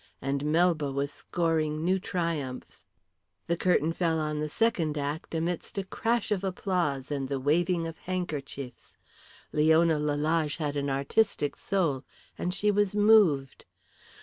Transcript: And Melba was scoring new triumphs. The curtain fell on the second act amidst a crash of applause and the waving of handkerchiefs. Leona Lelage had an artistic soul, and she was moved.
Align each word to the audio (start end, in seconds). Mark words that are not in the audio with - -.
And 0.19 0.45
Melba 0.51 0.91
was 0.91 1.13
scoring 1.13 1.85
new 1.85 1.99
triumphs. 1.99 2.87
The 3.45 3.55
curtain 3.55 3.93
fell 3.93 4.17
on 4.17 4.39
the 4.39 4.49
second 4.49 4.97
act 4.97 5.35
amidst 5.35 5.77
a 5.77 5.83
crash 5.83 6.31
of 6.31 6.43
applause 6.43 7.11
and 7.11 7.29
the 7.29 7.39
waving 7.39 7.85
of 7.85 7.99
handkerchiefs. 7.99 8.97
Leona 9.51 9.99
Lelage 9.99 10.57
had 10.57 10.75
an 10.75 10.89
artistic 10.89 11.55
soul, 11.55 12.03
and 12.35 12.51
she 12.51 12.71
was 12.71 12.95
moved. 12.95 13.65